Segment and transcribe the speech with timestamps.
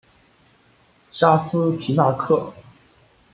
[1.11, 2.51] 沙斯皮纳克。